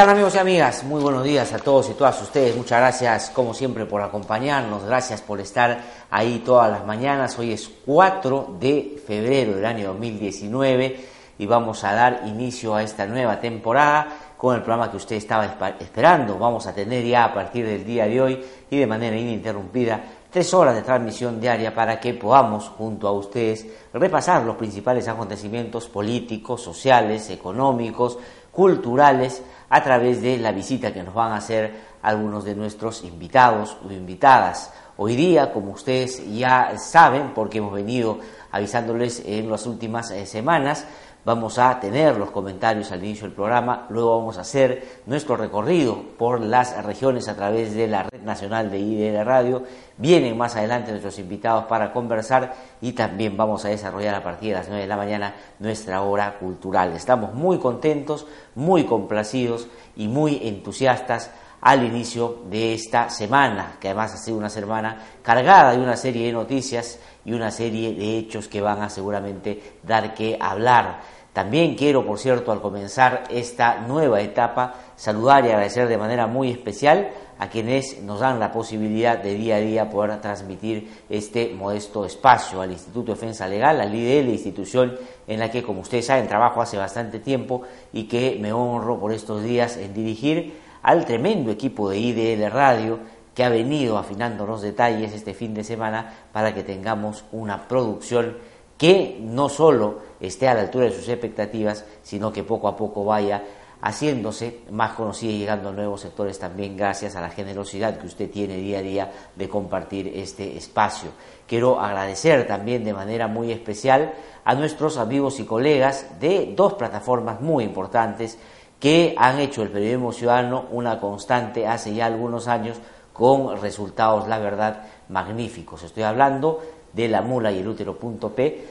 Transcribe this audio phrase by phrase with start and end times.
[0.00, 0.82] Tal amigos y amigas?
[0.82, 2.56] Muy buenos días a todos y todas ustedes.
[2.56, 4.82] Muchas gracias como siempre por acompañarnos.
[4.84, 5.78] Gracias por estar
[6.10, 7.38] ahí todas las mañanas.
[7.38, 11.04] Hoy es 4 de febrero del año 2019
[11.36, 15.44] y vamos a dar inicio a esta nueva temporada con el programa que usted estaba
[15.78, 16.38] esperando.
[16.38, 20.54] Vamos a tener ya a partir del día de hoy y de manera ininterrumpida tres
[20.54, 26.62] horas de transmisión diaria para que podamos, junto a ustedes, repasar los principales acontecimientos políticos,
[26.62, 28.16] sociales, económicos,
[28.50, 33.76] culturales, a través de la visita que nos van a hacer algunos de nuestros invitados
[33.86, 34.72] o invitadas.
[34.96, 38.18] Hoy día, como ustedes ya saben, porque hemos venido
[38.50, 40.86] avisándoles en las últimas eh, semanas,
[41.24, 46.02] vamos a tener los comentarios al inicio del programa, luego vamos a hacer nuestro recorrido
[46.18, 49.62] por las regiones a través de la Red Nacional de IDL Radio.
[49.96, 54.56] Vienen más adelante nuestros invitados para conversar y también vamos a desarrollar a partir de
[54.56, 56.92] las 9 de la mañana nuestra hora cultural.
[56.92, 64.14] Estamos muy contentos, muy complacidos y muy entusiastas al inicio de esta semana, que además
[64.14, 68.48] ha sido una semana cargada de una serie de noticias y una serie de hechos
[68.48, 71.00] que van a seguramente dar que hablar.
[71.32, 76.50] También quiero, por cierto, al comenzar esta nueva etapa, saludar y agradecer de manera muy
[76.50, 82.04] especial a quienes nos dan la posibilidad de día a día poder transmitir este modesto
[82.04, 84.96] espacio al Instituto de Defensa Legal, al IDL, institución
[85.26, 87.62] en la que, como ustedes saben, trabajo hace bastante tiempo
[87.92, 92.98] y que me honro por estos días en dirigir al tremendo equipo de IDL Radio
[93.34, 98.36] que ha venido afinando los detalles este fin de semana para que tengamos una producción
[98.76, 103.04] que no solo esté a la altura de sus expectativas, sino que poco a poco
[103.04, 103.42] vaya
[103.82, 108.30] haciéndose más conocida y llegando a nuevos sectores también gracias a la generosidad que usted
[108.30, 111.10] tiene día a día de compartir este espacio.
[111.46, 114.12] Quiero agradecer también de manera muy especial
[114.44, 118.38] a nuestros amigos y colegas de dos plataformas muy importantes
[118.80, 122.78] que han hecho el periodismo ciudadano una constante hace ya algunos años
[123.12, 125.82] con resultados, la verdad, magníficos.
[125.82, 126.60] Estoy hablando
[126.92, 128.64] de la mula y el útero.p,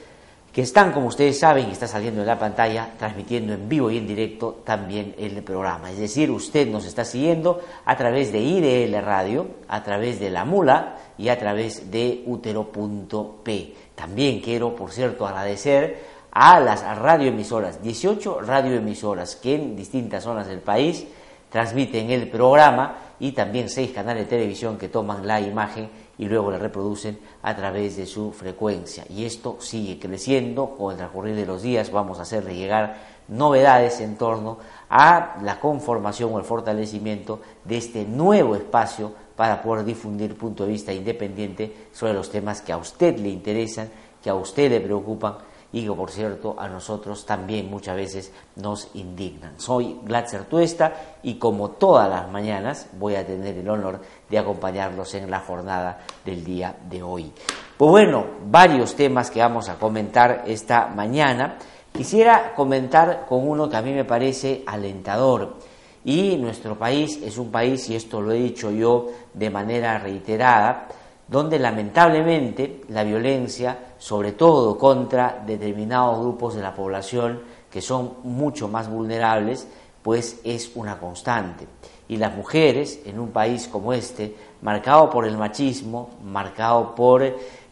[0.52, 4.00] que están, como ustedes saben, y está saliendo en la pantalla, transmitiendo en vivo y
[4.00, 5.92] en directo también el programa.
[5.92, 10.46] Es decir, usted nos está siguiendo a través de IDL Radio, a través de la
[10.46, 13.76] mula y a través de útero.p.
[13.94, 20.60] También quiero, por cierto, agradecer a las radioemisoras, 18 radioemisoras que en distintas zonas del
[20.60, 21.08] país
[21.50, 26.52] transmiten el programa y también seis canales de televisión que toman la imagen y luego
[26.52, 29.06] la reproducen a través de su frecuencia.
[29.10, 31.92] Y esto sigue creciendo con el transcurrir de los días.
[31.92, 32.98] Vamos a hacerle llegar
[33.28, 34.58] novedades en torno
[34.90, 40.72] a la conformación o el fortalecimiento de este nuevo espacio para poder difundir punto de
[40.72, 43.90] vista independiente sobre los temas que a usted le interesan,
[44.22, 45.36] que a usted le preocupan
[45.72, 49.60] y que por cierto a nosotros también muchas veces nos indignan.
[49.60, 50.94] Soy Glatzer Tuesta
[51.24, 56.00] y como todas las mañanas voy a tener el honor de acompañarlos en la jornada
[56.26, 57.32] del día de hoy.
[57.78, 61.58] Pues bueno, varios temas que vamos a comentar esta mañana.
[61.94, 65.56] Quisiera comentar con uno que a mí me parece alentador.
[66.04, 70.88] Y nuestro país es un país, y esto lo he dicho yo de manera reiterada,
[71.28, 78.68] donde lamentablemente la violencia, sobre todo contra determinados grupos de la población que son mucho
[78.68, 79.68] más vulnerables,
[80.02, 81.68] pues es una constante.
[82.08, 87.24] Y las mujeres en un país como este, marcado por el machismo, marcado por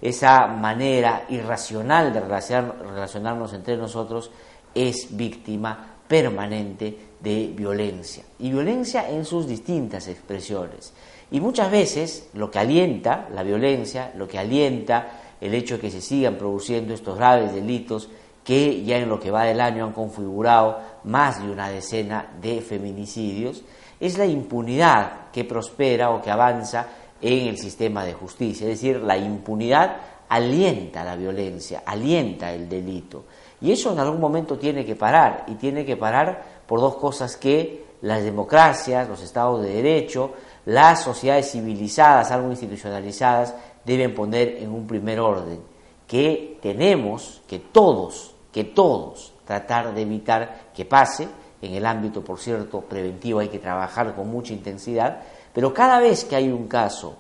[0.02, 4.30] esa manera irracional de relacionarnos entre nosotros,
[4.76, 8.24] es víctima permanente de violencia.
[8.38, 10.94] Y violencia en sus distintas expresiones.
[11.32, 15.92] Y muchas veces lo que alienta la violencia, lo que alienta el hecho de que
[15.92, 18.10] se sigan produciendo estos graves delitos
[18.44, 22.62] que ya en lo que va del año han configurado más de una decena de
[22.62, 23.64] feminicidios,
[24.00, 26.88] es la impunidad que prospera o que avanza
[27.22, 28.66] en el sistema de justicia.
[28.66, 29.98] Es decir, la impunidad
[30.30, 33.26] alienta la violencia, alienta el delito.
[33.60, 37.36] Y eso en algún momento tiene que parar, y tiene que parar por dos cosas
[37.38, 40.32] que las democracias, los estados de derecho,
[40.66, 43.56] las sociedades civilizadas, algo institucionalizadas,
[43.88, 45.62] deben poner en un primer orden,
[46.06, 51.30] que tenemos, que todos, que todos, tratar de evitar que pase,
[51.62, 55.22] en el ámbito, por cierto, preventivo hay que trabajar con mucha intensidad,
[55.54, 57.16] pero cada vez que hay un caso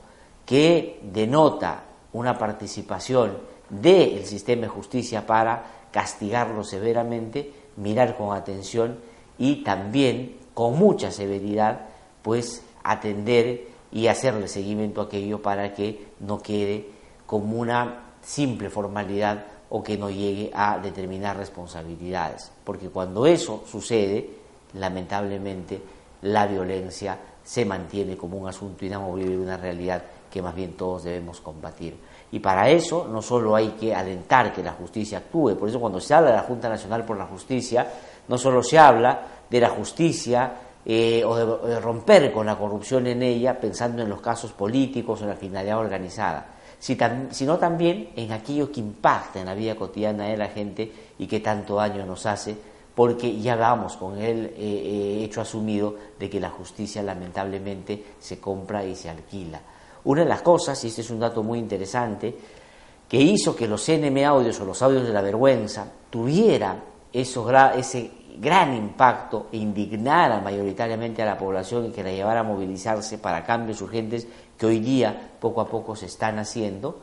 [0.46, 3.38] que denota una participación
[3.70, 9.00] del sistema de justicia para castigarlo severamente, mirar con atención
[9.38, 11.88] y también con mucha severidad,
[12.22, 16.90] pues atender y hacerle seguimiento a aquello para que no quede
[17.26, 22.52] como una simple formalidad o que no llegue a determinar responsabilidades.
[22.64, 24.30] Porque cuando eso sucede,
[24.74, 25.82] lamentablemente
[26.22, 31.40] la violencia se mantiene como un asunto inamovible una realidad que más bien todos debemos
[31.40, 31.98] combatir.
[32.32, 36.02] Y para eso no solo hay que alentar que la justicia actúe, por eso cuando
[36.02, 37.88] se habla de la Junta Nacional por la Justicia,
[38.28, 40.52] no solo se habla de la justicia
[40.90, 41.36] eh, o
[41.68, 45.36] de, romper con la corrupción en ella, pensando en los casos políticos o en la
[45.36, 46.48] finalidad organizada,
[46.80, 50.90] sino también en aquello que impacta en la vida cotidiana de la gente
[51.20, 52.56] y que tanto daño nos hace,
[52.96, 58.40] porque ya vamos con el eh, eh, hecho asumido de que la justicia lamentablemente se
[58.40, 59.60] compra y se alquila.
[60.06, 62.34] Una de las cosas, y este es un dato muy interesante,
[63.10, 66.82] que hizo que los NM audios o los audios de la vergüenza tuvieran
[67.12, 73.18] ese gran impacto e indignara mayoritariamente a la población y que la llevara a movilizarse
[73.18, 77.00] para cambios urgentes que hoy día poco a poco se están haciendo,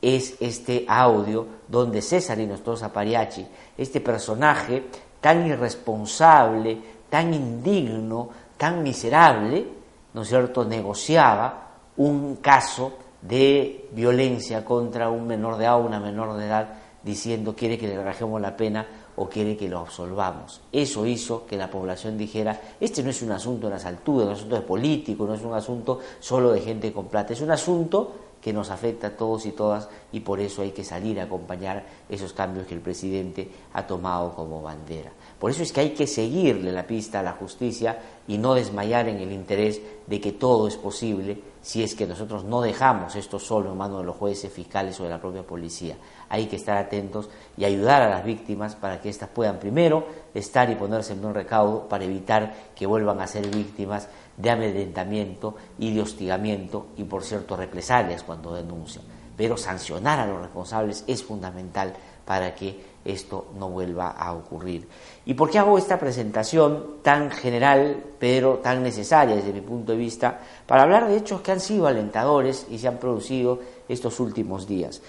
[0.00, 3.46] es este audio donde César Nostroza Pariachi,
[3.76, 4.84] este personaje
[5.20, 6.78] tan irresponsable,
[7.08, 9.66] tan indigno, tan miserable,
[10.14, 11.66] ¿no es cierto?, negociaba
[11.96, 12.92] un caso
[13.22, 16.68] de violencia contra un menor de edad una menor de edad
[17.02, 18.86] diciendo quiere que le rajemos la pena
[19.16, 20.60] o quiere que lo absolvamos.
[20.72, 24.32] Eso hizo que la población dijera, este no es un asunto de las alturas, no
[24.32, 27.40] es un asunto de político, no es un asunto solo de gente con plata, es
[27.40, 28.12] un asunto
[28.46, 31.84] que nos afecta a todos y todas y por eso hay que salir a acompañar
[32.08, 35.10] esos cambios que el presidente ha tomado como bandera.
[35.40, 37.98] Por eso es que hay que seguirle la pista a la justicia
[38.28, 42.44] y no desmayar en el interés de que todo es posible si es que nosotros
[42.44, 45.96] no dejamos esto solo en manos de los jueces, fiscales o de la propia policía.
[46.28, 50.68] Hay que estar atentos y ayudar a las víctimas para que éstas puedan primero estar
[50.70, 55.94] y ponerse en un recaudo para evitar que vuelvan a ser víctimas de amedrentamiento y
[55.94, 59.04] de hostigamiento y, por cierto, represalias cuando denuncian.
[59.36, 61.92] Pero sancionar a los responsables es fundamental
[62.24, 64.88] para que esto no vuelva a ocurrir.
[65.24, 69.98] ¿Y por qué hago esta presentación tan general, pero tan necesaria desde mi punto de
[69.98, 74.66] vista, para hablar de hechos que han sido alentadores y se han producido estos últimos
[74.66, 75.00] días?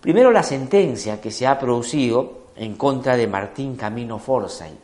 [0.00, 4.78] Primero, la sentencia que se ha producido en contra de Martín Camino Forsyth.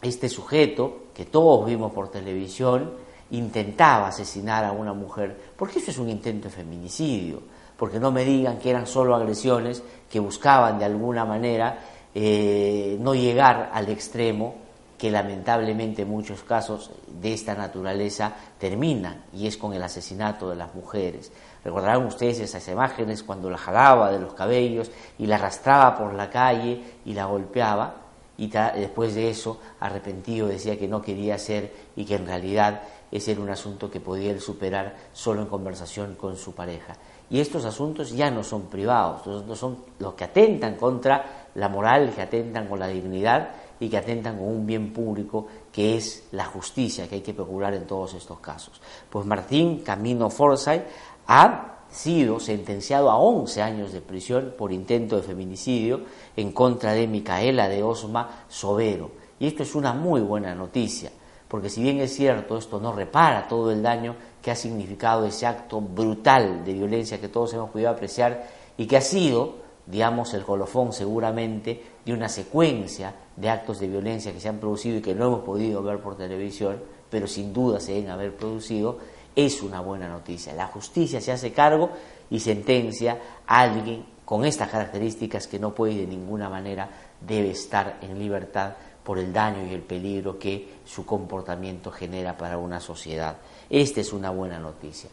[0.00, 2.92] Este sujeto, que todos vimos por televisión,
[3.30, 7.42] intentaba asesinar a una mujer, porque eso es un intento de feminicidio
[7.78, 11.78] porque no me digan que eran solo agresiones que buscaban de alguna manera
[12.12, 14.56] eh, no llegar al extremo
[14.98, 20.56] que lamentablemente en muchos casos de esta naturaleza terminan, y es con el asesinato de
[20.56, 21.30] las mujeres.
[21.64, 26.30] Recordarán ustedes esas imágenes cuando la jalaba de los cabellos y la arrastraba por la
[26.30, 27.94] calle y la golpeaba,
[28.38, 33.32] y después de eso, arrepentido, decía que no quería hacer y que en realidad ese
[33.32, 36.94] era un asunto que podía él superar solo en conversación con su pareja.
[37.30, 42.12] Y estos asuntos ya no son privados, estos son los que atentan contra la moral,
[42.14, 46.44] que atentan con la dignidad y que atentan con un bien público que es la
[46.44, 48.80] justicia que hay que procurar en todos estos casos.
[49.10, 50.82] Pues Martín Camino Forsyth
[51.28, 56.00] ha sido sentenciado a 11 años de prisión por intento de feminicidio
[56.36, 59.10] en contra de Micaela de Osma Sobero.
[59.38, 61.10] Y esto es una muy buena noticia,
[61.46, 65.46] porque si bien es cierto, esto no repara todo el daño que ha significado ese
[65.46, 69.56] acto brutal de violencia que todos hemos podido apreciar y que ha sido,
[69.86, 74.96] digamos, el colofón seguramente de una secuencia de actos de violencia que se han producido
[74.96, 76.80] y que no hemos podido ver por televisión,
[77.10, 78.98] pero sin duda se deben haber producido,
[79.38, 80.52] es una buena noticia.
[80.52, 81.90] La justicia se hace cargo
[82.28, 86.90] y sentencia a alguien con estas características que no puede de ninguna manera
[87.20, 88.72] debe estar en libertad
[89.04, 93.36] por el daño y el peligro que su comportamiento genera para una sociedad.
[93.70, 95.08] Esta es una buena noticia.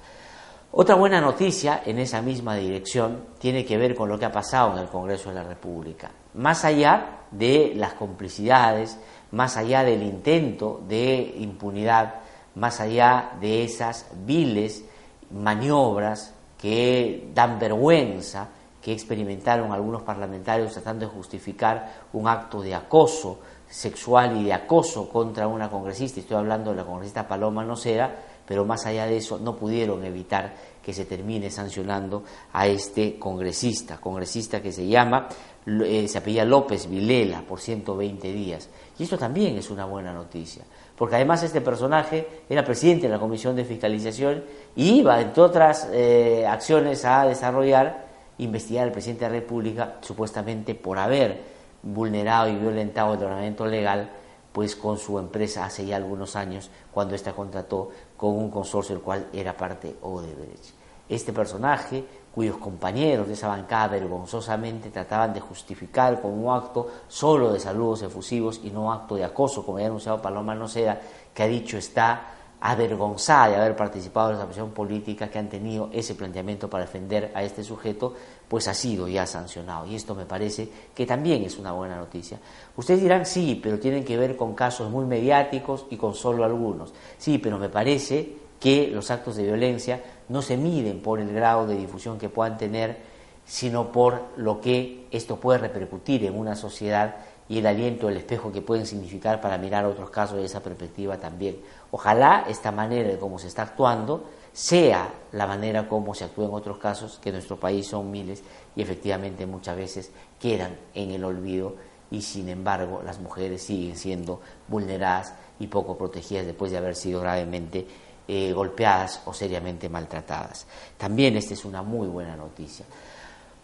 [0.72, 4.74] Otra buena noticia en esa misma dirección tiene que ver con lo que ha pasado
[4.74, 6.10] en el Congreso de la República.
[6.34, 8.98] Más allá de las complicidades,
[9.32, 12.25] más allá del intento de impunidad,
[12.56, 14.84] más allá de esas viles
[15.32, 18.50] maniobras que dan vergüenza
[18.82, 25.10] que experimentaron algunos parlamentarios tratando de justificar un acto de acoso sexual y de acoso
[25.10, 28.16] contra una congresista, estoy hablando de la congresista Paloma Nocera,
[28.48, 32.24] pero más allá de eso no pudieron evitar que se termine sancionando
[32.54, 35.28] a este congresista, congresista que se llama,
[35.66, 38.70] eh, se apellida López Vilela por 120 días.
[39.00, 40.64] Y esto también es una buena noticia,
[40.96, 44.44] porque además este personaje era presidente de la Comisión de Fiscalización
[44.76, 48.06] y iba, entre otras eh, acciones a desarrollar,
[48.38, 54.10] investigar al presidente de la República supuestamente por haber vulnerado y violentado el ordenamiento legal
[54.56, 59.04] pues con su empresa hace ya algunos años cuando ésta contrató con un consorcio del
[59.04, 60.74] cual era parte Odebrecht.
[61.10, 67.52] Este personaje, cuyos compañeros de esa bancada vergonzosamente trataban de justificar con un acto solo
[67.52, 71.02] de saludos efusivos y no acto de acoso, como había anunciado Paloma Noceda,
[71.34, 72.35] que ha dicho está
[72.68, 77.32] avergonzada de haber participado en esa presión política que han tenido ese planteamiento para defender
[77.36, 78.16] a este sujeto,
[78.48, 79.86] pues ha sido ya sancionado.
[79.86, 82.40] Y esto me parece que también es una buena noticia.
[82.76, 86.92] Ustedes dirán, sí, pero tienen que ver con casos muy mediáticos y con solo algunos.
[87.20, 91.68] Sí, pero me parece que los actos de violencia no se miden por el grado
[91.68, 92.98] de difusión que puedan tener,
[93.46, 97.16] sino por lo que esto puede repercutir en una sociedad
[97.48, 101.18] y el aliento, el espejo que pueden significar para mirar otros casos de esa perspectiva
[101.18, 101.60] también.
[101.92, 104.24] Ojalá esta manera de cómo se está actuando
[104.56, 108.42] sea la manera como se actúa en otros casos, que en nuestro país son miles
[108.76, 111.76] y efectivamente muchas veces quedan en el olvido
[112.10, 117.20] y sin embargo las mujeres siguen siendo vulneradas y poco protegidas después de haber sido
[117.20, 117.86] gravemente
[118.28, 120.66] eh, golpeadas o seriamente maltratadas.
[120.98, 122.86] También esta es una muy buena noticia.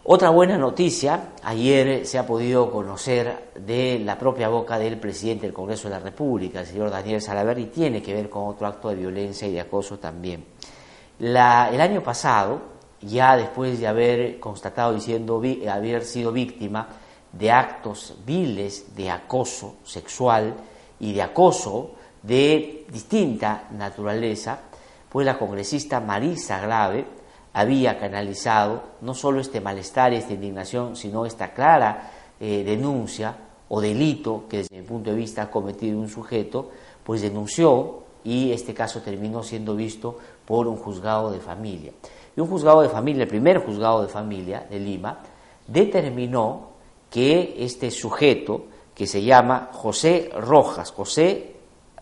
[0.04, 5.54] Otra buena noticia, ayer se ha podido conocer de la propia boca del presidente del
[5.54, 8.88] Congreso de la República, el señor Daniel Salaver, y tiene que ver con otro acto
[8.88, 10.44] de violencia y de acoso también.
[11.20, 12.62] el año pasado,
[13.00, 15.40] ya después de haber constatado diciendo
[15.70, 16.88] haber sido víctima
[17.30, 20.52] de actos viles de acoso sexual
[20.98, 21.92] y de acoso
[22.24, 24.62] de distinta naturaleza,
[25.08, 27.21] pues la congresista Marisa Grave
[27.52, 33.36] había canalizado no solo este malestar y esta indignación, sino esta clara eh, denuncia
[33.68, 36.70] o delito que desde mi punto de vista ha cometido un sujeto,
[37.04, 41.92] pues denunció y este caso terminó siendo visto por un juzgado de familia.
[42.36, 45.18] Y un juzgado de familia, el primer juzgado de familia de Lima,
[45.66, 46.70] determinó
[47.10, 51.56] que este sujeto, que se llama José Rojas, José,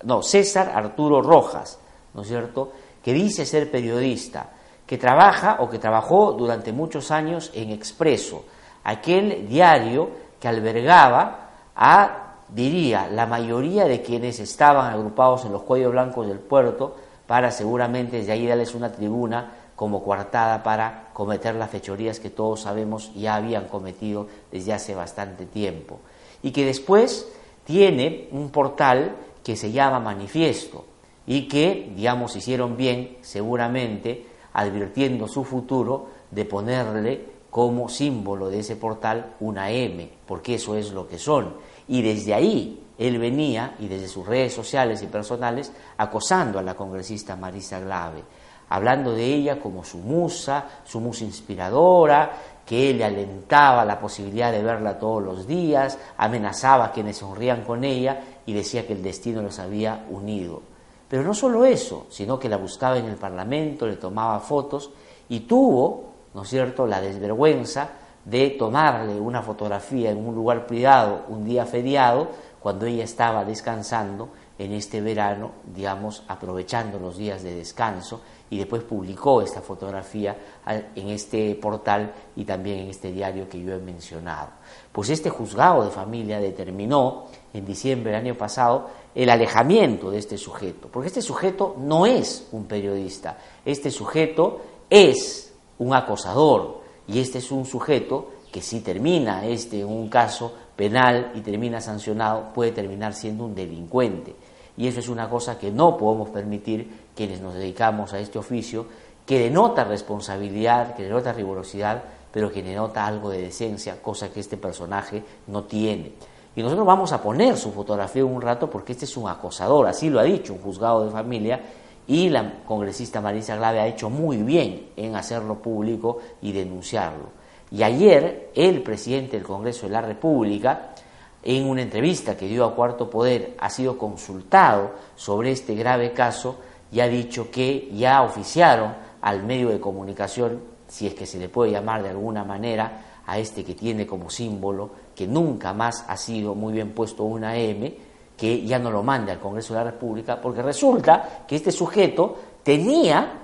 [0.04, 1.78] no, César Arturo Rojas,
[2.14, 4.50] ¿no es cierto?, que dice ser periodista,
[4.90, 8.42] que trabaja o que trabajó durante muchos años en Expreso,
[8.82, 15.92] aquel diario que albergaba a, diría, la mayoría de quienes estaban agrupados en los cuellos
[15.92, 16.96] blancos del puerto
[17.28, 22.62] para seguramente desde ahí darles una tribuna como coartada para cometer las fechorías que todos
[22.62, 26.00] sabemos ya habían cometido desde hace bastante tiempo.
[26.42, 27.28] Y que después
[27.62, 30.84] tiene un portal que se llama Manifiesto
[31.28, 38.76] y que, digamos, hicieron bien seguramente advirtiendo su futuro de ponerle como símbolo de ese
[38.76, 41.54] portal una M, porque eso es lo que son.
[41.88, 46.74] Y desde ahí él venía, y desde sus redes sociales y personales, acosando a la
[46.74, 48.22] congresista Marisa Glave,
[48.68, 52.30] hablando de ella como su musa, su musa inspiradora,
[52.64, 57.64] que él le alentaba la posibilidad de verla todos los días, amenazaba a quienes sonrían
[57.64, 60.62] con ella y decía que el destino los había unido.
[61.10, 64.92] Pero no solo eso, sino que la buscaba en el Parlamento, le tomaba fotos
[65.28, 67.90] y tuvo, ¿no es cierto?, la desvergüenza
[68.24, 72.28] de tomarle una fotografía en un lugar privado un día feriado
[72.60, 78.82] cuando ella estaba descansando en este verano, digamos, aprovechando los días de descanso y después
[78.82, 84.48] publicó esta fotografía en este portal y también en este diario que yo he mencionado.
[84.92, 90.36] Pues este juzgado de familia determinó en diciembre del año pasado el alejamiento de este
[90.36, 97.38] sujeto, porque este sujeto no es un periodista, este sujeto es un acosador y este
[97.38, 102.72] es un sujeto que si termina este en un caso penal y termina sancionado puede
[102.72, 104.34] terminar siendo un delincuente.
[104.76, 108.86] Y eso es una cosa que no podemos permitir quienes nos dedicamos a este oficio,
[109.26, 114.56] que denota responsabilidad, que denota rigurosidad, pero que denota algo de decencia, cosa que este
[114.56, 116.12] personaje no tiene.
[116.56, 120.08] Y nosotros vamos a poner su fotografía un rato porque este es un acosador, así
[120.08, 121.60] lo ha dicho un juzgado de familia
[122.06, 127.26] y la congresista Marisa Glave ha hecho muy bien en hacerlo público y denunciarlo.
[127.70, 130.94] Y ayer el presidente del Congreso de la República,
[131.42, 136.56] en una entrevista que dio a Cuarto Poder, ha sido consultado sobre este grave caso
[136.92, 141.48] y ha dicho que ya oficiaron al medio de comunicación, si es que se le
[141.48, 146.16] puede llamar de alguna manera, a este que tiene como símbolo, que nunca más ha
[146.16, 147.94] sido muy bien puesto una M,
[148.36, 152.36] que ya no lo mande al Congreso de la República, porque resulta que este sujeto
[152.62, 153.40] tenía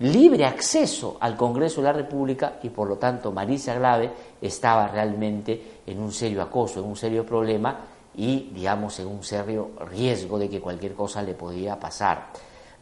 [0.00, 4.10] libre acceso al Congreso de la República y por lo tanto Marisa Glave
[4.42, 9.70] estaba realmente en un serio acoso, en un serio problema y digamos en un serio
[9.90, 12.28] riesgo de que cualquier cosa le podía pasar.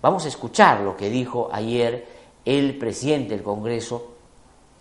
[0.00, 2.06] Vamos a escuchar lo que dijo ayer
[2.44, 4.08] el presidente del Congreso,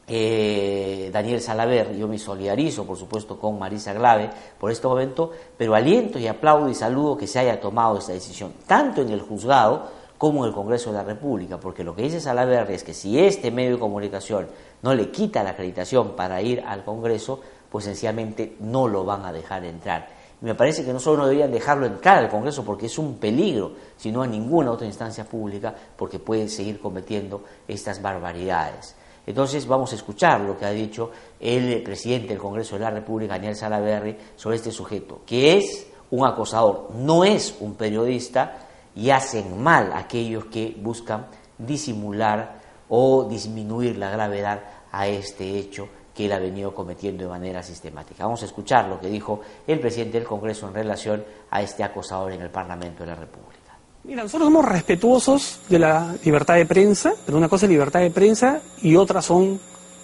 [0.07, 4.29] eh, Daniel Salaver, yo me solidarizo por supuesto con Marisa Glave
[4.59, 8.53] por este momento, pero aliento y aplaudo y saludo que se haya tomado esta decisión,
[8.65, 12.19] tanto en el juzgado como en el Congreso de la República, porque lo que dice
[12.19, 14.47] Salaverri es que si este medio de comunicación
[14.81, 17.39] no le quita la acreditación para ir al Congreso,
[17.71, 20.20] pues sencillamente no lo van a dejar entrar.
[20.41, 23.73] Me parece que no solo no deberían dejarlo entrar al Congreso porque es un peligro,
[23.95, 28.95] sino a ninguna otra instancia pública porque puede seguir cometiendo estas barbaridades.
[29.27, 33.33] Entonces vamos a escuchar lo que ha dicho el presidente del Congreso de la República,
[33.33, 39.61] Daniel Salaverri, sobre este sujeto, que es un acosador, no es un periodista, y hacen
[39.61, 46.39] mal aquellos que buscan disimular o disminuir la gravedad a este hecho que él ha
[46.39, 48.25] venido cometiendo de manera sistemática.
[48.25, 52.33] Vamos a escuchar lo que dijo el presidente del Congreso en relación a este acosador
[52.33, 53.77] en el Parlamento de la República.
[54.03, 58.11] Mira, nosotros somos respetuosos de la libertad de prensa, pero una cosa es libertad de
[58.11, 59.59] prensa y otra son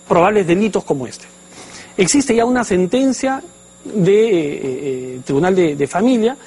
[0.08, 1.26] probables delitos como este.
[1.98, 3.42] Existe ya una sentencia
[3.84, 6.38] de, eh, eh, Tribunal de Familia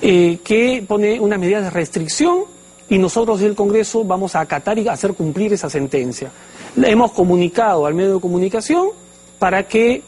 [0.00, 2.44] eh, que pone una medida de restricción
[2.88, 6.30] y nosotros del Congreso vamos a acatar y hacer cumplir esa sentencia.
[6.76, 8.88] Le hemos comunicado al medio de comunicación
[9.38, 10.02] para que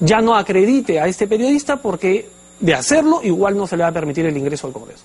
[0.00, 2.28] ya no acredite a este periodista porque
[2.60, 5.04] de hacerlo igual no se le va a permitir el ingreso al Congreso.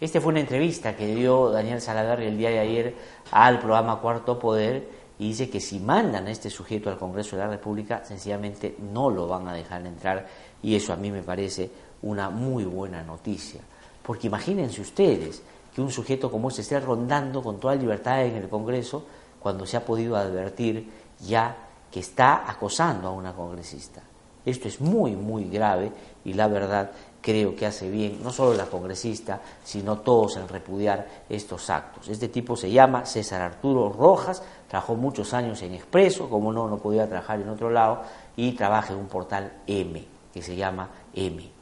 [0.00, 2.94] Esta fue una entrevista que dio Daniel Salazar el día de ayer
[3.32, 7.42] al programa Cuarto Poder y dice que si mandan a este sujeto al Congreso de
[7.42, 10.26] la República, sencillamente no lo van a dejar entrar
[10.62, 11.70] y eso a mí me parece
[12.02, 13.60] una muy buena noticia.
[14.02, 15.42] Porque imagínense ustedes
[15.78, 19.04] que un sujeto como ese esté rondando con toda libertad en el Congreso
[19.38, 21.56] cuando se ha podido advertir ya
[21.88, 24.02] que está acosando a una congresista.
[24.44, 25.92] Esto es muy, muy grave
[26.24, 31.06] y la verdad creo que hace bien no solo la congresista, sino todos en repudiar
[31.28, 32.08] estos actos.
[32.08, 36.78] Este tipo se llama César Arturo Rojas, trabajó muchos años en Expreso, como no, no
[36.78, 38.02] podía trabajar en otro lado,
[38.34, 41.57] y trabaja en un portal M, que se llama M.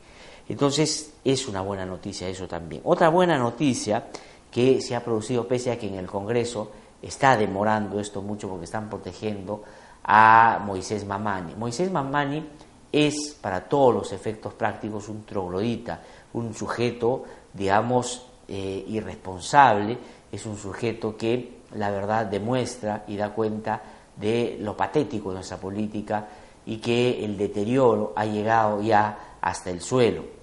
[0.48, 2.82] Entonces es una buena noticia eso también.
[2.84, 4.06] Otra buena noticia
[4.50, 6.70] que se ha producido pese a que en el Congreso
[7.02, 9.62] está demorando esto mucho porque están protegiendo
[10.04, 11.54] a Moisés Mamani.
[11.56, 12.46] Moisés Mamani
[12.92, 16.00] es para todos los efectos prácticos un troglodita,
[16.34, 19.98] un sujeto, digamos, eh, irresponsable,
[20.30, 23.82] es un sujeto que la verdad demuestra y da cuenta
[24.16, 26.28] de lo patético de nuestra política
[26.64, 30.35] y que el deterioro ha llegado ya hasta el suelo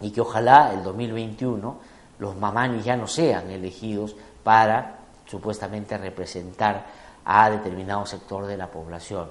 [0.00, 1.76] y que ojalá el 2021
[2.18, 6.86] los mamanis ya no sean elegidos para supuestamente representar
[7.24, 9.28] a determinado sector de la población,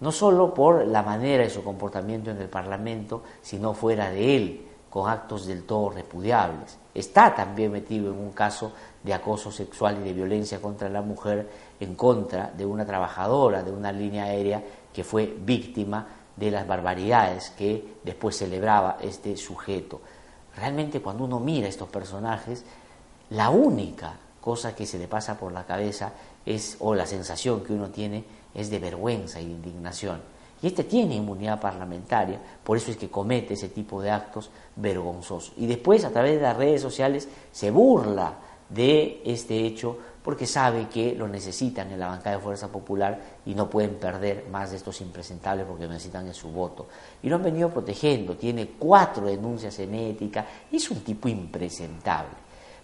[0.00, 4.66] no solo por la manera de su comportamiento en el Parlamento, sino fuera de él,
[4.90, 6.78] con actos del todo repudiables.
[6.94, 11.48] Está también metido en un caso de acoso sexual y de violencia contra la mujer
[11.78, 17.50] en contra de una trabajadora de una línea aérea que fue víctima de las barbaridades
[17.50, 20.00] que después celebraba este sujeto.
[20.56, 22.64] Realmente cuando uno mira estos personajes,
[23.30, 26.12] la única cosa que se le pasa por la cabeza
[26.44, 30.20] es, o la sensación que uno tiene, es de vergüenza y de indignación.
[30.62, 35.52] Y este tiene inmunidad parlamentaria, por eso es que comete ese tipo de actos vergonzosos.
[35.56, 38.34] Y después, a través de las redes sociales, se burla
[38.68, 43.54] de este hecho porque sabe que lo necesitan en la bancada de Fuerza Popular y
[43.54, 46.88] no pueden perder más de estos impresentables porque necesitan su voto.
[47.22, 52.34] Y lo han venido protegiendo, tiene cuatro denuncias en ética, es un tipo impresentable.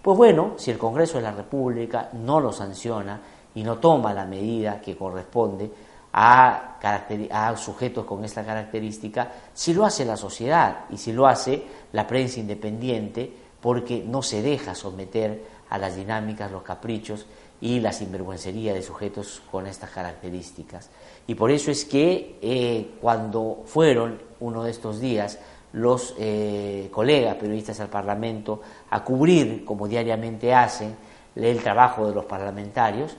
[0.01, 3.21] Pues bueno, si el Congreso de la República no lo sanciona
[3.57, 5.69] y no toma la medida que corresponde
[6.13, 11.61] a, a sujetos con esta característica, si lo hace la sociedad y si lo hace
[11.91, 17.25] la prensa independiente, porque no se deja someter a las dinámicas, los caprichos
[17.63, 20.91] y la sinvergüencería de sujetos con estas características.
[21.27, 25.39] Y por eso es que eh, cuando fueron uno de estos días
[25.73, 30.95] los eh, colegas periodistas al Parlamento a cubrir, como diariamente hacen,
[31.35, 33.17] el trabajo de los parlamentarios,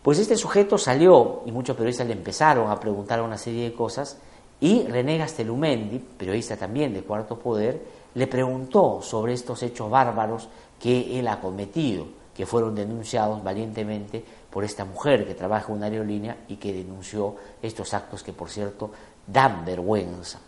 [0.00, 4.16] pues este sujeto salió y muchos periodistas le empezaron a preguntar una serie de cosas
[4.60, 7.82] y René Gastelumendi, periodista también de Cuarto Poder,
[8.14, 10.48] le preguntó sobre estos hechos bárbaros
[10.80, 15.86] que él ha cometido, que fueron denunciados valientemente por esta mujer que trabaja en una
[15.86, 18.90] aerolínea y que denunció estos actos que, por cierto,
[19.26, 20.40] dan vergüenza.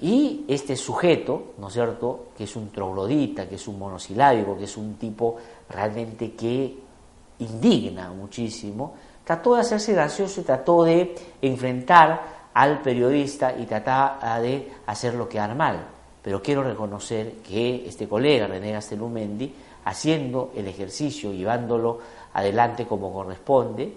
[0.00, 4.64] Y este sujeto, ¿no es cierto?, que es un troglodita, que es un monosilábico, que
[4.64, 5.36] es un tipo
[5.70, 6.76] realmente que
[7.38, 14.72] indigna muchísimo, trató de hacerse gracioso y trató de enfrentar al periodista y trataba de
[14.86, 15.86] hacerlo quedar mal.
[16.22, 19.52] Pero quiero reconocer que este colega, René Gastelumendi,
[19.84, 21.98] haciendo el ejercicio, llevándolo
[22.34, 23.92] adelante como corresponde,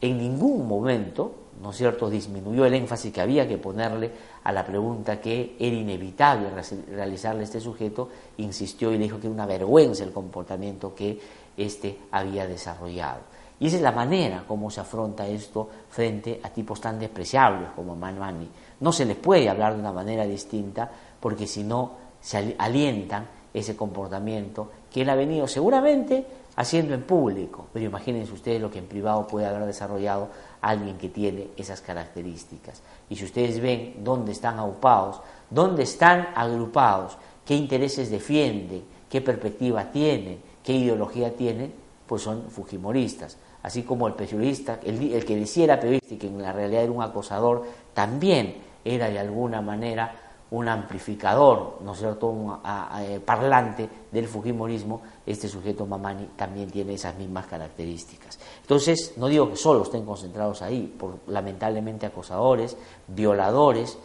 [0.00, 1.32] en ningún momento,
[1.62, 4.10] ¿no es cierto?, disminuyó el énfasis que había que ponerle
[4.44, 6.50] a la pregunta que era inevitable
[6.90, 8.08] realizarle a este sujeto,
[8.38, 11.18] insistió y le dijo que era una vergüenza el comportamiento que
[11.56, 13.20] éste había desarrollado.
[13.60, 17.94] Y esa es la manera como se afronta esto frente a tipos tan despreciables como
[17.94, 18.48] Manmani.
[18.80, 20.90] No se les puede hablar de una manera distinta
[21.24, 27.68] porque si no se alientan ese comportamiento que él ha venido seguramente haciendo en público.
[27.72, 30.28] Pero imagínense ustedes lo que en privado puede haber desarrollado
[30.60, 32.82] alguien que tiene esas características.
[33.08, 39.90] Y si ustedes ven dónde están aupados, dónde están agrupados, qué intereses defienden, qué perspectiva
[39.90, 41.72] tienen, qué ideología tienen,
[42.06, 46.42] pues son fujimoristas así como el periodista, el, que decía era periodista y que en
[46.42, 50.23] la realidad era un acosador, también era de alguna manera
[50.54, 52.58] un amplificador, ¿no es cierto?, un
[53.00, 58.38] eh, parlante del Fujimorismo, este sujeto Mamani también tiene esas mismas características.
[58.60, 62.76] Entonces, no digo que solo estén concentrados ahí, por lamentablemente acosadores,
[63.08, 63.98] violadores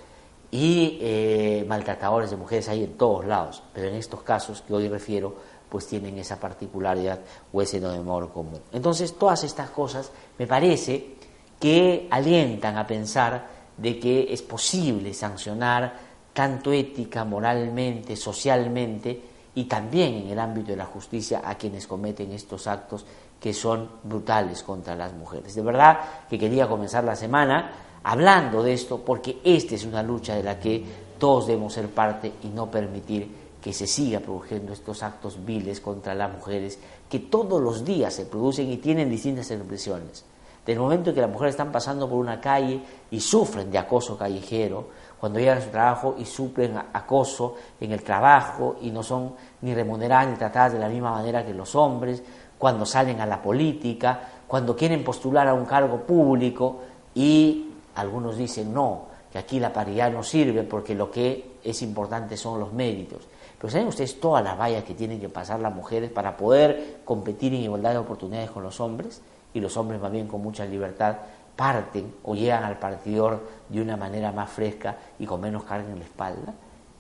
[0.50, 4.88] y eh, maltratadores de mujeres hay en todos lados, pero en estos casos que hoy
[4.88, 5.36] refiero,
[5.70, 7.20] pues tienen esa particularidad
[7.54, 8.60] o ese no de amor común.
[8.72, 11.14] Entonces, todas estas cosas me parece
[11.60, 16.09] que alientan a pensar de que es posible sancionar
[16.40, 19.22] tanto ética, moralmente, socialmente
[19.56, 23.06] y también en el ámbito de la justicia a quienes cometen estos actos
[23.42, 25.54] que son brutales contra las mujeres.
[25.54, 26.00] De verdad
[26.30, 27.72] que quería comenzar la semana
[28.04, 30.82] hablando de esto porque esta es una lucha de la que
[31.20, 33.30] todos debemos ser parte y no permitir
[33.62, 38.28] que se siga produciendo estos actos viles contra las mujeres que todos los días se
[38.28, 40.24] producen y tienen distintas expresiones.
[40.66, 42.80] Del momento en que las mujeres están pasando por una calle
[43.12, 44.88] y sufren de acoso callejero,
[45.20, 49.74] cuando llegan a su trabajo y sufren acoso en el trabajo y no son ni
[49.74, 52.24] remuneradas ni tratadas de la misma manera que los hombres,
[52.58, 56.80] cuando salen a la política, cuando quieren postular a un cargo público
[57.14, 62.38] y algunos dicen no, que aquí la paridad no sirve porque lo que es importante
[62.38, 63.28] son los méritos.
[63.58, 67.54] Pero ¿saben ustedes todas las vallas que tienen que pasar las mujeres para poder competir
[67.54, 69.22] en igualdad de oportunidades con los hombres?
[69.54, 71.18] Y los hombres más bien con mucha libertad
[71.60, 76.00] parten o llegan al partidor de una manera más fresca y con menos carga en
[76.00, 76.54] la espalda.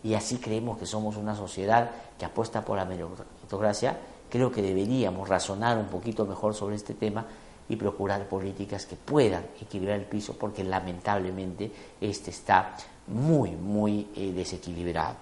[0.03, 3.97] Y así creemos que somos una sociedad que apuesta por la meritocracia.
[4.29, 7.25] Creo que deberíamos razonar un poquito mejor sobre este tema
[7.69, 12.75] y procurar políticas que puedan equilibrar el piso, porque lamentablemente este está
[13.07, 15.15] muy, muy eh, desequilibrado.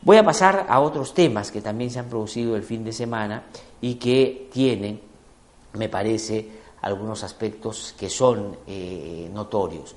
[0.00, 3.42] Voy a pasar a otros temas que también se han producido el fin de semana
[3.82, 4.98] y que tienen,
[5.74, 9.94] me parece, algunos aspectos que son eh, notorios.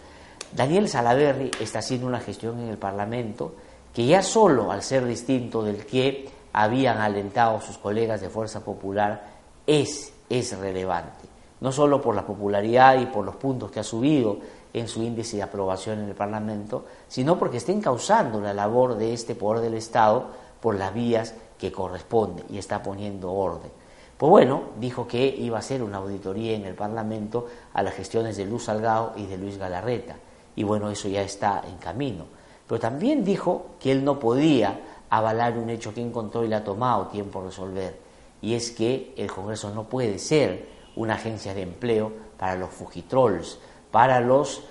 [0.51, 3.53] Daniel Salaverri está haciendo una gestión en el Parlamento
[3.93, 9.35] que ya solo al ser distinto del que habían alentado sus colegas de Fuerza Popular
[9.65, 11.27] es, es relevante.
[11.61, 14.37] No solo por la popularidad y por los puntos que ha subido
[14.73, 19.13] en su índice de aprobación en el Parlamento, sino porque estén causando la labor de
[19.13, 20.27] este poder del Estado
[20.61, 23.71] por las vías que corresponde y está poniendo orden.
[24.17, 28.37] Pues bueno, dijo que iba a hacer una auditoría en el Parlamento a las gestiones
[28.37, 30.15] de Luz Salgado y de Luis Galarreta.
[30.55, 32.25] Y bueno, eso ya está en camino.
[32.65, 36.63] Pero también dijo que él no podía avalar un hecho que encontró y le ha
[36.63, 37.99] tomado tiempo resolver.
[38.41, 43.59] Y es que el Congreso no puede ser una agencia de empleo para los fugitrolls,
[43.91, 44.63] para los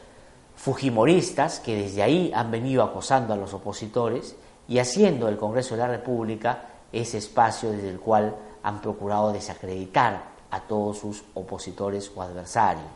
[0.57, 4.37] fujimoristas que desde ahí han venido acosando a los opositores
[4.69, 10.25] y haciendo el Congreso de la República ese espacio desde el cual han procurado desacreditar
[10.51, 12.91] a todos sus opositores o adversarios,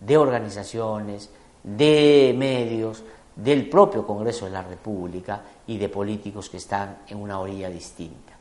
[0.00, 1.30] de organizaciones,
[1.62, 3.02] de medios,
[3.34, 8.32] del propio Congreso de la República y de políticos que están en una orilla distinta.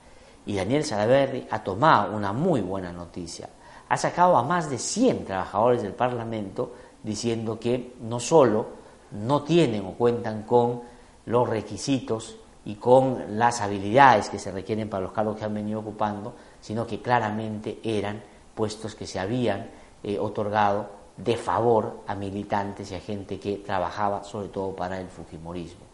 [0.45, 3.49] Y Daniel Salaverri ha tomado una muy buena noticia.
[3.89, 8.67] Ha sacado a más de 100 trabajadores del Parlamento diciendo que no solo
[9.11, 10.81] no tienen o cuentan con
[11.25, 15.79] los requisitos y con las habilidades que se requieren para los cargos que han venido
[15.79, 16.33] ocupando,
[16.67, 18.21] sino que claramente eran
[18.53, 19.69] puestos que se habían
[20.03, 25.07] eh, otorgado de favor a militantes y a gente que trabajaba sobre todo para el
[25.07, 25.85] Fujimorismo.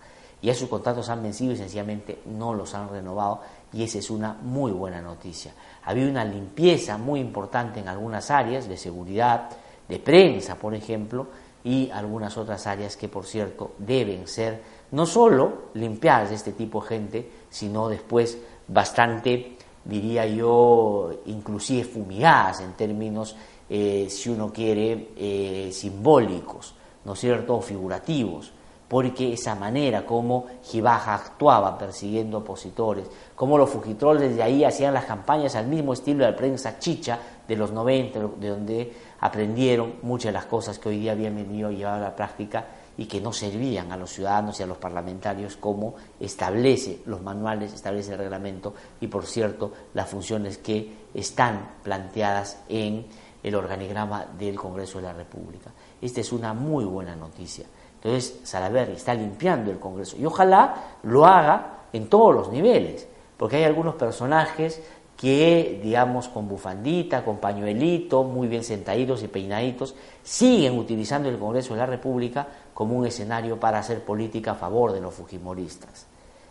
[0.41, 4.09] Y a sus contratos han vencido y sencillamente no los han renovado, y esa es
[4.09, 5.53] una muy buena noticia.
[5.83, 9.51] Había una limpieza muy importante en algunas áreas de seguridad,
[9.88, 11.27] de prensa, por ejemplo,
[11.63, 14.59] y algunas otras áreas que, por cierto, deben ser
[14.89, 22.61] no solo limpiadas de este tipo de gente, sino después bastante, diría yo, inclusive fumigadas
[22.61, 23.35] en términos,
[23.69, 28.51] eh, si uno quiere, eh, simbólicos, ¿no es cierto?, o figurativos
[28.93, 35.05] porque esa manera como Gibaja actuaba persiguiendo opositores, como los fugitroles de ahí hacían las
[35.05, 37.17] campañas al mismo estilo de la prensa chicha
[37.47, 41.69] de los 90, de donde aprendieron muchas de las cosas que hoy día habían venido
[41.69, 42.67] a a la práctica
[42.97, 47.73] y que no servían a los ciudadanos y a los parlamentarios como establece los manuales,
[47.73, 53.06] establece el reglamento y, por cierto, las funciones que están planteadas en
[53.41, 55.71] el organigrama del Congreso de la República.
[56.01, 57.65] Esta es una muy buena noticia.
[57.95, 63.58] Entonces, Salaverry está limpiando el Congreso y ojalá lo haga en todos los niveles, porque
[63.58, 64.82] hay algunos personajes
[65.23, 71.73] que, digamos, con bufandita, con pañuelito, muy bien sentaditos y peinaditos, siguen utilizando el Congreso
[71.73, 76.07] de la República como un escenario para hacer política a favor de los fujimoristas.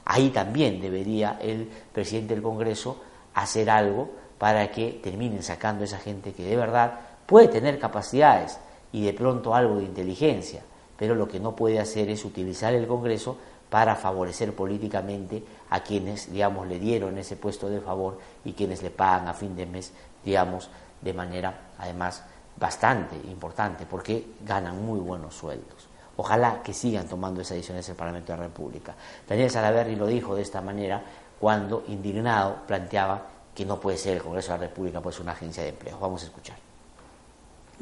[0.06, 2.96] Ahí también debería el presidente del Congreso
[3.34, 4.08] hacer algo
[4.38, 8.58] para que terminen sacando a esa gente que de verdad puede tener capacidades
[8.90, 10.62] y de pronto algo de inteligencia,
[10.96, 13.36] pero lo que no puede hacer es utilizar el Congreso
[13.72, 18.90] para favorecer políticamente a quienes, digamos, le dieron ese puesto de favor y quienes le
[18.90, 20.68] pagan a fin de mes, digamos,
[21.00, 22.22] de manera, además,
[22.54, 25.88] bastante importante, porque ganan muy buenos sueldos.
[26.18, 28.94] Ojalá que sigan tomando esa decisión en el Parlamento de la República.
[29.26, 31.02] Daniel Salaverri lo dijo de esta manera
[31.40, 33.22] cuando, indignado, planteaba
[33.54, 35.98] que no puede ser el Congreso de la República, pues una agencia de empleo.
[35.98, 36.61] Vamos a escuchar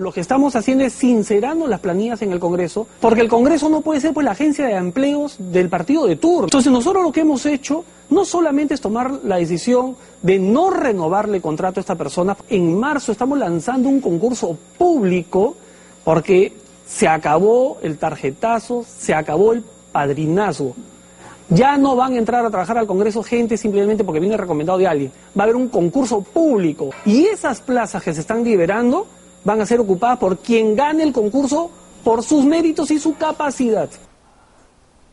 [0.01, 3.83] lo que estamos haciendo es sincerando las planillas en el Congreso, porque el Congreso no
[3.83, 6.45] puede ser pues la agencia de empleos del partido de turno.
[6.45, 11.43] Entonces nosotros lo que hemos hecho no solamente es tomar la decisión de no renovarle
[11.43, 15.55] contrato a esta persona, en marzo estamos lanzando un concurso público
[16.03, 16.55] porque
[16.87, 20.75] se acabó el tarjetazo, se acabó el padrinazo.
[21.51, 24.87] Ya no van a entrar a trabajar al Congreso gente simplemente porque viene recomendado de
[24.87, 25.13] alguien.
[25.39, 26.91] Va a haber un concurso público.
[27.05, 29.07] Y esas plazas que se están liberando
[29.45, 31.71] van a ser ocupadas por quien gane el concurso
[32.05, 33.89] por sus méritos y su capacidad.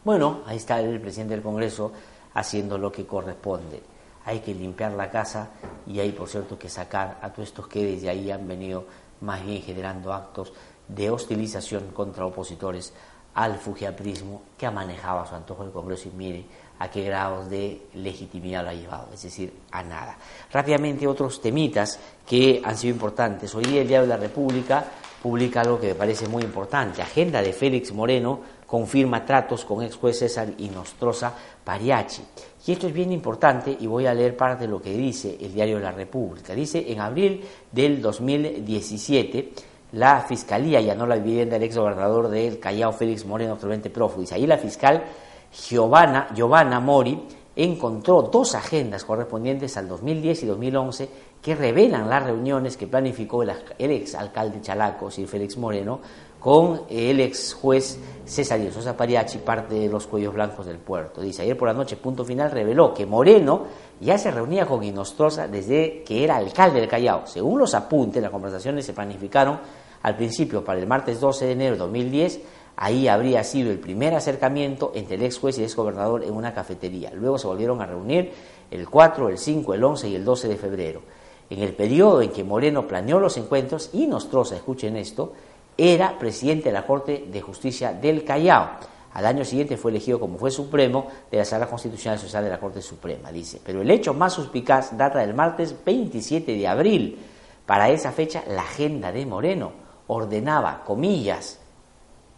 [0.03, 1.91] Bueno, ahí está el presidente del Congreso
[2.33, 3.81] haciendo lo que corresponde.
[4.25, 5.49] Hay que limpiar la casa
[5.85, 8.85] y hay, por cierto, que sacar a todos estos que desde ahí han venido
[9.21, 10.53] más bien generando actos
[10.87, 12.93] de hostilización contra opositores
[13.33, 16.45] al fujiaprismo que ha manejado a su antojo el Congreso y mire
[16.79, 20.17] a qué grados de legitimidad lo ha llevado, es decir, a nada.
[20.51, 23.53] Rápidamente otros temitas que han sido importantes.
[23.55, 24.85] Hoy día el Diario de la República
[25.21, 27.01] publica algo que me parece muy importante.
[27.01, 32.21] Agenda de Félix Moreno confirma tratos con ex juez César y Nostroza Pariachi.
[32.65, 35.53] Y esto es bien importante y voy a leer parte de lo que dice el
[35.53, 36.53] Diario de la República.
[36.53, 39.53] Dice, en abril del 2017,
[39.93, 44.25] la Fiscalía allanó la vivienda del ex gobernador del Callao, Félix Moreno, actualmente prófugo.
[44.31, 45.03] Ahí la fiscal
[45.51, 47.19] Giovanna, Giovanna Mori
[47.57, 51.09] encontró dos agendas correspondientes al 2010 y 2011
[51.41, 55.99] que revelan las reuniones que planificó el, ex alcalde Chalaco, Sir Félix Moreno,
[56.39, 61.19] con el ex juez César Sosa Pariachi, parte de los cuellos blancos del puerto.
[61.19, 63.65] Dice, ayer por la noche, punto final, reveló que Moreno
[63.99, 67.25] ya se reunía con Inostroza desde que era alcalde del Callao.
[67.25, 69.59] Según los apuntes, las conversaciones se planificaron
[70.03, 72.41] al principio para el martes 12 de enero de 2010
[72.79, 76.31] Ahí habría sido el primer acercamiento entre el ex juez y el ex gobernador en
[76.31, 77.11] una cafetería.
[77.11, 78.31] Luego se volvieron a reunir
[78.69, 81.01] el 4, el 5, el 11 y el 12 de febrero.
[81.49, 85.33] En el periodo en que Moreno planeó los encuentros, y Nostroza, escuchen esto,
[85.75, 88.69] era presidente de la Corte de Justicia del Callao.
[89.13, 92.59] Al año siguiente fue elegido como juez supremo de la Sala Constitucional Social de la
[92.59, 93.59] Corte Suprema, dice.
[93.65, 97.17] Pero el hecho más suspicaz data del martes 27 de abril.
[97.65, 99.71] Para esa fecha, la agenda de Moreno
[100.05, 101.59] ordenaba, comillas,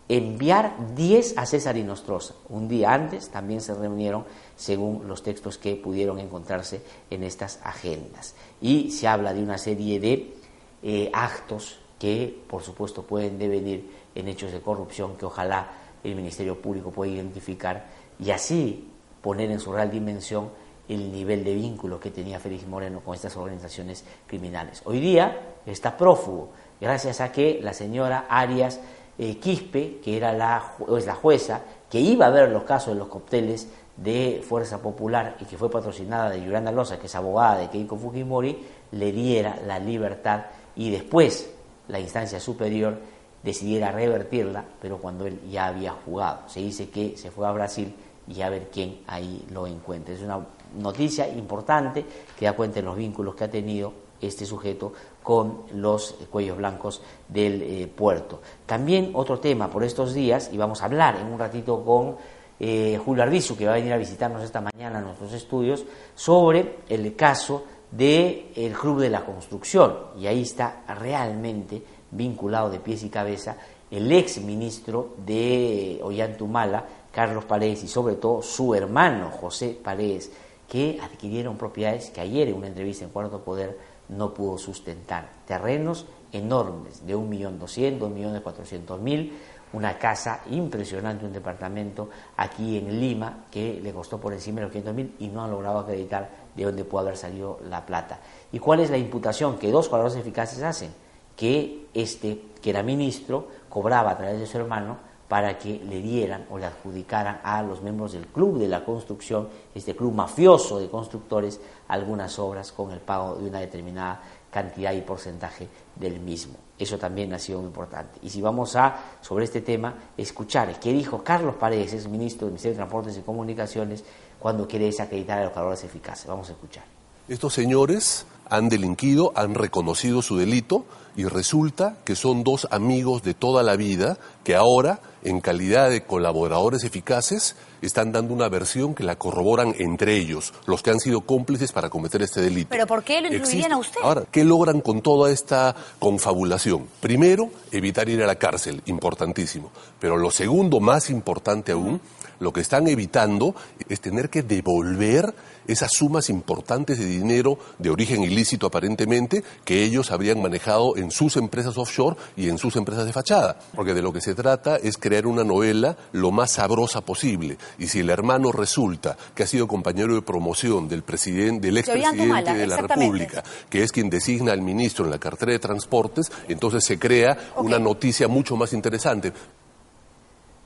[0.10, 2.34] enviar 10 a César y Nostroza.
[2.50, 4.26] Un día antes también se reunieron
[4.58, 8.34] según los textos que pudieron encontrarse en estas agendas.
[8.60, 10.34] Y se habla de una serie de
[10.82, 15.70] eh, actos que, por supuesto, pueden devenir en hechos de corrupción que ojalá
[16.04, 17.86] el Ministerio Público pueda identificar
[18.20, 18.90] y así
[19.22, 20.50] poner en su real dimensión
[20.88, 24.82] el nivel de vínculo que tenía Félix Moreno con estas organizaciones criminales.
[24.86, 26.50] Hoy día está prófugo,
[26.82, 28.80] gracias a que la señora Arias
[29.20, 33.00] eh, Quispe, que era la, es la jueza, que iba a ver los casos de
[33.00, 37.58] los cócteles de Fuerza Popular y que fue patrocinada de Yolanda Loza, que es abogada
[37.58, 38.58] de Keiko Fujimori,
[38.94, 40.46] le diera la libertad
[40.78, 41.52] y después
[41.90, 42.98] la instancia superior
[43.44, 46.48] decidiera revertirla, pero cuando él ya había jugado.
[46.48, 47.94] Se dice que se fue a Brasil
[48.26, 50.14] y a ver quién ahí lo encuentra.
[50.14, 50.40] Es una
[50.78, 52.06] noticia importante
[52.38, 57.02] que da cuenta de los vínculos que ha tenido este sujeto con los cuellos blancos
[57.28, 58.42] del eh, puerto.
[58.66, 62.16] También otro tema por estos días, y vamos a hablar en un ratito con
[62.60, 66.78] eh, Julio Ardizu, que va a venir a visitarnos esta mañana en nuestros estudios, sobre
[66.90, 69.96] el caso del el Club de la Construcción.
[70.18, 73.58] Y ahí está realmente vinculado de pies y cabeza
[73.92, 80.32] el ex ministro de Ollantumala, Carlos Paredes, y sobre todo su hermano José Paredes,
[80.68, 85.30] que adquirieron propiedades que ayer en una entrevista en Cuarto Poder no pudo sustentar.
[85.46, 89.32] Terrenos enormes, de 1.200.000, 2.400.000,
[89.74, 94.76] una casa impresionante, un departamento aquí en Lima que le costó por encima de los
[94.76, 98.20] 500.000 y no han logrado acreditar de dónde pudo haber salido la plata.
[98.52, 100.92] ¿Y cuál es la imputación que dos colaboradores eficaces hacen?
[101.36, 106.48] Que este, que era ministro, cobraba a través de su hermano para que le dieran
[106.50, 110.90] o le adjudicaran a los miembros del club de la construcción, este club mafioso de
[110.90, 116.56] constructores, algunas obras con el pago de una determinada cantidad y porcentaje del mismo.
[116.80, 118.20] Eso también ha sido muy importante.
[118.24, 122.74] Y si vamos a, sobre este tema, escuchar qué dijo Carlos Paredes, ministro del Ministerio
[122.74, 124.04] de Transportes y Comunicaciones,
[124.40, 126.26] cuando quiere desacreditar a los cargadores eficaces.
[126.26, 126.86] Vamos a escuchar.
[127.28, 133.36] Estos señores han delinquido, han reconocido su delito y resulta que son dos amigos de
[133.36, 139.04] toda la vida que ahora, en calidad de colaboradores eficaces, están dando una versión que
[139.04, 142.70] la corroboran entre ellos, los que han sido cómplices para cometer este delito.
[142.70, 144.00] ¿Pero por qué lo incluirían a usted?
[144.04, 146.88] Ahora, ¿qué logran con toda esta confabulación?
[147.00, 149.72] Primero, evitar ir a la cárcel, importantísimo.
[150.00, 152.02] Pero lo segundo, más importante aún,
[152.40, 153.56] lo que están evitando
[153.88, 155.34] es tener que devolver
[155.68, 161.38] esas sumas importantes de dinero de origen ilícito aparentemente que ellos habrían manejado en sus
[161.38, 163.60] empresas offshore y en sus empresas de fachada.
[163.76, 167.58] Porque de lo que se trata es crear una novela lo más sabrosa posible.
[167.78, 172.54] Y si el hermano resulta que ha sido compañero de promoción del presidente, del expresidente
[172.54, 176.84] de la República, que es quien designa al ministro en la cartera de transportes, entonces
[176.84, 179.34] se crea una noticia mucho más interesante.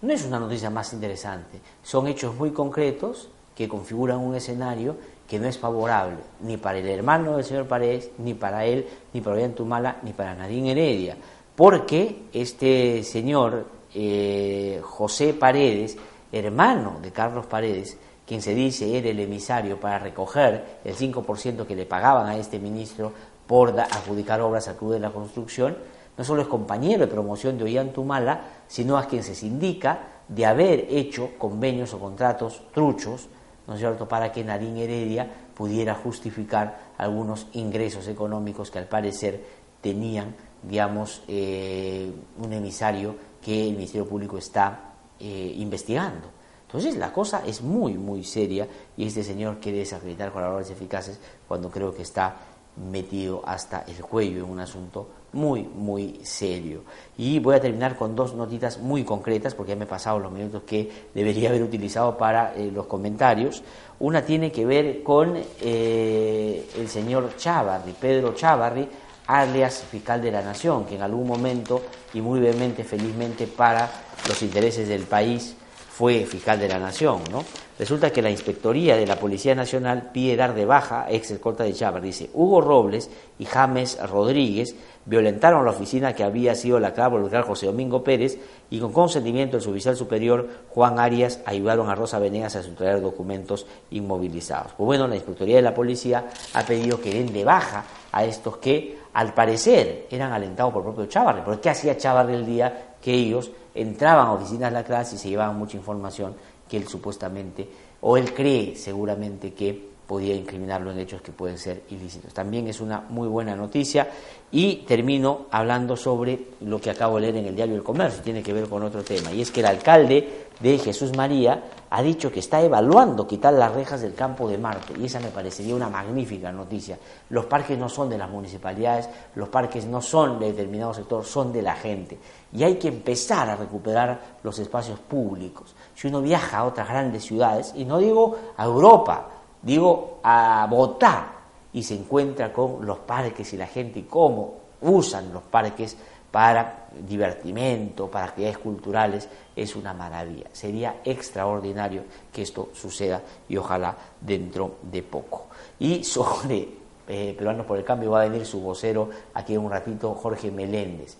[0.03, 5.39] No es una noticia más interesante, son hechos muy concretos que configuran un escenario que
[5.39, 9.37] no es favorable ni para el hermano del señor Paredes, ni para él, ni para
[9.37, 11.15] Ollantumala, ni para Nadine Heredia,
[11.55, 15.95] porque este señor eh, José Paredes,
[16.33, 21.77] hermano de Carlos Paredes, quien se dice era el emisario para recoger el 5% que
[21.77, 23.13] le pagaban a este ministro
[23.47, 25.77] por adjudicar obras al Club de la Construcción,
[26.17, 30.87] no solo es compañero de promoción de Ollantumala, sino a quien se sindica de haber
[30.89, 33.27] hecho convenios o contratos truchos
[33.67, 39.43] ¿no es cierto?, para que Nadine Heredia pudiera justificar algunos ingresos económicos que al parecer
[39.81, 46.27] tenían, digamos, eh, un emisario que el Ministerio Público está eh, investigando.
[46.65, 51.69] Entonces la cosa es muy, muy seria y este señor quiere desacreditar colaboradores eficaces cuando
[51.69, 52.35] creo que está
[52.75, 56.83] metido hasta el cuello en un asunto muy, muy serio.
[57.17, 60.31] Y voy a terminar con dos notitas muy concretas, porque ya me he pasado los
[60.31, 63.63] minutos que debería haber utilizado para eh, los comentarios.
[63.99, 68.87] Una tiene que ver con eh, el señor Chávarri, Pedro Chávarri,
[69.27, 71.81] alias fiscal de la Nación, que en algún momento,
[72.13, 73.89] y muy brevemente, felizmente, para
[74.27, 75.55] los intereses del país,
[75.95, 77.43] fue fiscal de la Nación, ¿no?
[77.77, 81.73] Resulta que la Inspectoría de la Policía Nacional pide dar de baja ex escolta de
[81.73, 82.01] Chávez.
[82.01, 84.75] Dice, Hugo Robles y James Rodríguez
[85.05, 88.39] violentaron la oficina que había sido la clave del José Domingo Pérez
[88.71, 93.67] y con consentimiento del oficial superior Juan Arias ayudaron a Rosa Venegas a sustraer documentos
[93.91, 94.73] inmovilizados.
[94.73, 96.25] Pues bueno, la Inspectoría de la Policía
[96.55, 100.93] ha pedido que den de baja a estos que al parecer eran alentados por el
[100.93, 101.43] propio Chávez.
[101.45, 105.19] Porque ¿qué hacía Chávez el día que ellos entraban a oficinas de la clase y
[105.19, 106.33] se llevaban mucha información
[106.69, 107.67] que él supuestamente,
[108.01, 112.33] o él cree seguramente que podía incriminarlo en hechos que pueden ser ilícitos.
[112.33, 114.09] También es una muy buena noticia
[114.51, 118.43] y termino hablando sobre lo que acabo de leer en el diario El Comercio, tiene
[118.43, 122.31] que ver con otro tema, y es que el alcalde de Jesús María ha dicho
[122.31, 125.89] que está evaluando quitar las rejas del campo de Marte, y esa me parecería una
[125.89, 126.97] magnífica noticia.
[127.29, 131.51] Los parques no son de las municipalidades, los parques no son de determinado sector, son
[131.51, 132.17] de la gente,
[132.53, 135.75] y hay que empezar a recuperar los espacios públicos.
[135.93, 139.27] Si uno viaja a otras grandes ciudades, y no digo a Europa,
[139.61, 141.33] digo a Bogotá,
[141.73, 145.97] y se encuentra con los parques y la gente y cómo usan los parques
[146.33, 150.47] para divertimento, para actividades culturales, es una maravilla.
[150.51, 155.45] Sería extraordinario que esto suceda y ojalá dentro de poco.
[155.77, 156.69] Y sobre
[157.07, 160.49] eh, Peruanos por el Cambio va a venir su vocero aquí en un ratito, Jorge
[160.49, 161.17] Meléndez.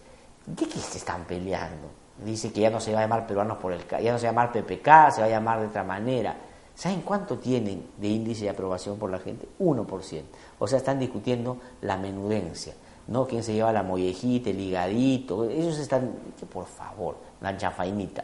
[0.48, 1.90] ¿De qué se están peleando?
[2.26, 4.32] Dice que ya no se va a llamar Peruanos por el ya no se va
[4.32, 6.36] a llamar PPK, se va a llamar de otra manera.
[6.74, 9.48] ¿Saben cuánto tienen de índice de aprobación por la gente?
[9.60, 10.24] 1%.
[10.58, 12.74] O sea, están discutiendo la menudencia,
[13.08, 13.28] ¿no?
[13.28, 15.50] ¿Quién se lleva la mollejita, el higadito?
[15.50, 16.12] Ellos están,
[16.52, 18.24] por favor, la chafainita.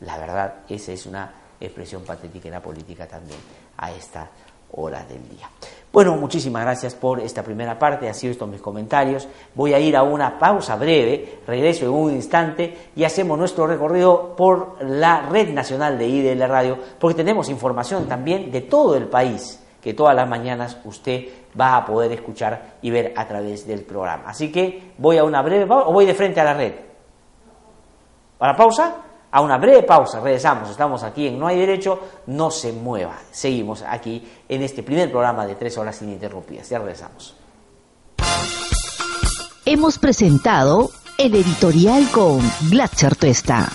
[0.00, 3.38] La verdad, esa es una expresión patética en la política también
[3.76, 4.28] a esta
[4.72, 5.48] hora del día.
[5.92, 9.26] Bueno, muchísimas gracias por esta primera parte, ha sido estos mis comentarios.
[9.54, 14.36] Voy a ir a una pausa breve, regreso en un instante y hacemos nuestro recorrido
[14.36, 19.59] por la red nacional de IDL Radio, porque tenemos información también de todo el país
[19.80, 21.24] que todas las mañanas usted
[21.58, 24.24] va a poder escuchar y ver a través del programa.
[24.26, 26.72] Así que voy a una breve pausa o voy de frente a la red.
[28.38, 28.96] ¿Para pausa?
[29.32, 33.16] A una breve pausa, regresamos, estamos aquí en No hay derecho, no se mueva.
[33.30, 36.68] Seguimos aquí en este primer programa de tres horas ininterrumpidas.
[36.68, 37.36] Ya regresamos.
[39.64, 43.68] Hemos presentado el editorial con Glatzer Tuesta.